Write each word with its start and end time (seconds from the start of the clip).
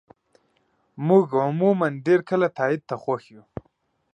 موږ 1.07 1.25
عموماً 1.43 1.87
ډېر 2.05 2.19
کله 2.29 2.47
تایید 2.57 2.81
ته 2.89 2.95
خوښ 3.03 3.23
یو. 3.35 3.43